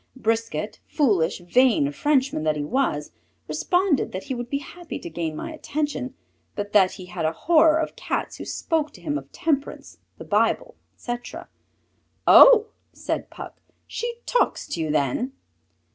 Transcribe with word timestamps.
Brisquet, 0.15 0.79
foolish, 0.87 1.41
vain 1.41 1.91
Frenchman 1.91 2.41
that 2.41 2.55
he 2.55 2.63
was, 2.63 3.11
responded 3.47 4.11
that 4.13 4.23
he 4.23 4.33
would 4.33 4.49
be 4.49 4.57
happy 4.57 4.97
to 4.97 5.11
gain 5.11 5.35
my 5.35 5.51
attention, 5.51 6.15
but 6.55 6.73
that 6.73 6.93
he 6.93 7.05
had 7.05 7.23
a 7.23 7.31
horror 7.31 7.77
of 7.77 7.95
Cats 7.95 8.37
who 8.37 8.45
spoke 8.45 8.91
to 8.93 9.01
him 9.01 9.15
of 9.15 9.31
temperance, 9.31 9.99
the 10.17 10.25
Bible, 10.25 10.75
etc. 10.95 11.49
"Oh!" 12.25 12.69
said 12.91 13.29
Puck, 13.29 13.61
"she 13.85 14.15
talks 14.25 14.65
to 14.69 14.81
you 14.81 14.89
then?" 14.89 15.33